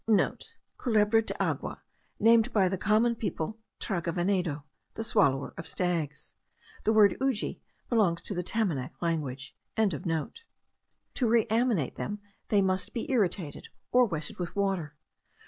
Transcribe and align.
(* 0.41 0.79
Culebra 0.79 1.21
de 1.21 1.39
agua, 1.39 1.83
named 2.19 2.51
by 2.51 2.67
the 2.67 2.75
common 2.75 3.13
people 3.13 3.59
traga 3.79 4.11
venado, 4.11 4.63
the 4.95 5.03
swallower 5.03 5.53
of 5.57 5.67
stags. 5.67 6.33
The 6.85 6.91
word 6.91 7.17
uji 7.21 7.61
belongs 7.87 8.23
to 8.23 8.33
the 8.33 8.41
Tamanac 8.41 8.99
language.) 8.99 9.55
To 9.77 11.29
reanimate 11.29 11.97
them, 11.97 12.19
they 12.49 12.63
must 12.63 12.95
be 12.95 13.11
irritated, 13.11 13.67
or 13.91 14.05
wetted 14.05 14.39
with 14.39 14.55
water. 14.55 14.95